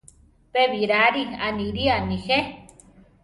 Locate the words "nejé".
2.09-2.39